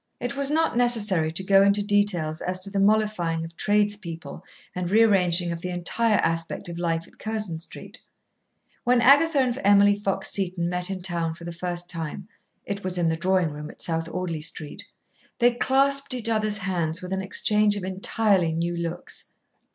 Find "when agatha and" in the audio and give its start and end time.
8.83-9.59